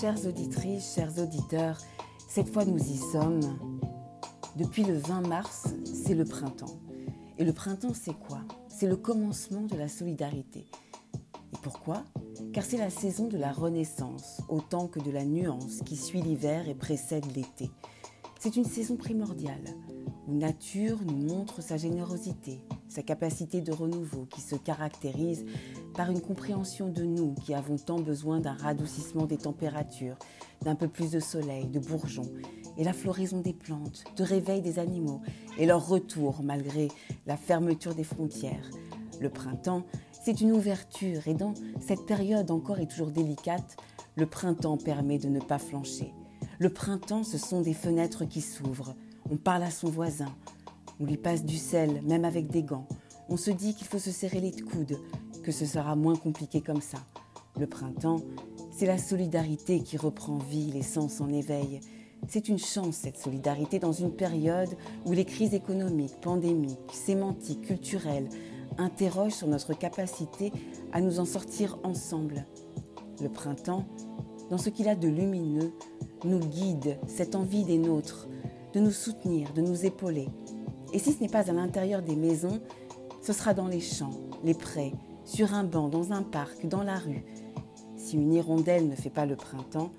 [0.00, 1.78] Chères auditrices, chers auditeurs,
[2.28, 3.58] cette fois nous y sommes.
[4.56, 6.80] Depuis le 20 mars, c'est le printemps.
[7.38, 8.40] Et le printemps, c'est quoi?
[8.68, 10.66] C'est le commencement de la solidarité.
[11.54, 12.04] Et pourquoi?
[12.52, 16.68] Car c'est la saison de la renaissance, autant que de la nuance qui suit l'hiver
[16.68, 17.70] et précède l'été.
[18.38, 19.64] C'est une saison primordiale,
[20.28, 25.46] où nature nous montre sa générosité, sa capacité de renouveau qui se caractérise
[25.94, 30.18] par une compréhension de nous qui avons tant besoin d'un radoucissement des températures,
[30.62, 32.30] d'un peu plus de soleil, de bourgeons,
[32.76, 35.22] et la floraison des plantes, de réveil des animaux,
[35.58, 36.88] et leur retour malgré
[37.26, 38.70] la fermeture des frontières.
[39.18, 39.84] Le printemps,
[40.24, 43.76] c'est une ouverture, et dans cette période encore et toujours délicate,
[44.14, 46.12] le printemps permet de ne pas flancher.
[46.58, 48.94] Le printemps, ce sont des fenêtres qui s'ouvrent.
[49.30, 50.34] On parle à son voisin.
[51.00, 52.86] On lui passe du sel, même avec des gants.
[53.28, 54.98] On se dit qu'il faut se serrer les coudes,
[55.42, 56.98] que ce sera moins compliqué comme ça.
[57.58, 58.20] Le printemps,
[58.70, 61.80] c'est la solidarité qui reprend vie, les sens en éveil.
[62.28, 68.28] C'est une chance, cette solidarité, dans une période où les crises économiques, pandémiques, sémantiques, culturelles
[68.78, 70.52] interrogent sur notre capacité
[70.92, 72.46] à nous en sortir ensemble.
[73.22, 73.86] Le printemps,
[74.50, 75.72] dans ce qu'il a de lumineux,
[76.24, 78.28] nous guide cette envie des nôtres
[78.72, 80.28] de nous soutenir, de nous épauler.
[80.92, 82.60] Et si ce n'est pas à l'intérieur des maisons,
[83.22, 84.92] ce sera dans les champs, les prés,
[85.24, 87.24] sur un banc, dans un parc, dans la rue.
[87.96, 89.90] Si une hirondelle ne fait pas le printemps,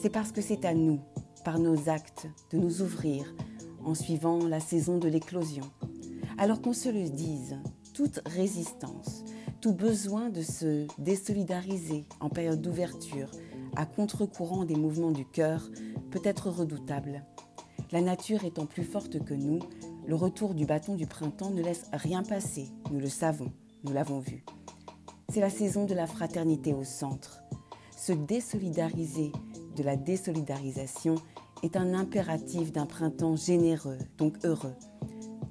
[0.00, 1.00] c'est parce que c'est à nous,
[1.44, 3.34] par nos actes, de nous ouvrir
[3.84, 5.64] en suivant la saison de l'éclosion.
[6.36, 7.56] Alors qu'on se le dise,
[7.94, 9.24] toute résistance,
[9.60, 13.30] tout besoin de se désolidariser en période d'ouverture,
[13.80, 15.70] à contre-courant des mouvements du cœur,
[16.10, 17.24] peut être redoutable.
[17.92, 19.60] La nature étant plus forte que nous,
[20.06, 23.50] le retour du bâton du printemps ne laisse rien passer, nous le savons.
[23.84, 24.44] Nous l'avons vu.
[25.30, 27.42] C'est la saison de la fraternité au centre.
[27.96, 29.32] Se désolidariser
[29.76, 31.14] de la désolidarisation
[31.62, 34.76] est un impératif d'un printemps généreux, donc heureux.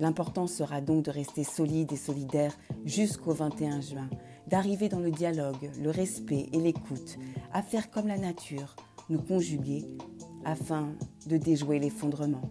[0.00, 2.56] L'important sera donc de rester solide et solidaire
[2.86, 4.08] jusqu'au 21 juin,
[4.48, 7.18] d'arriver dans le dialogue, le respect et l'écoute,
[7.52, 8.76] à faire comme la nature,
[9.08, 9.84] nous conjuguer
[10.44, 10.94] afin
[11.26, 12.50] de déjouer l'effondrement.